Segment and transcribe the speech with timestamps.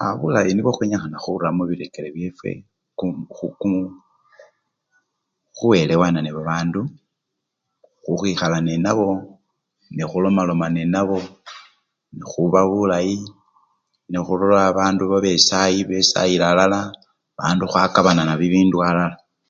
[0.00, 2.50] Aaa bulayi nibwo khwenyikhana khura mubirekeri byefwe
[5.56, 6.80] khuwelewana nebabandu,
[8.02, 9.08] khukhwikhala nenabo
[9.96, 11.18] nekhulomaloma nenabo,
[12.16, 13.16] nekhuba bulayi
[14.10, 14.44] nekhuli
[14.78, 16.80] bandu babesayi khwesayila alala,
[17.38, 19.16] bandu khwakabanana bibindu alala.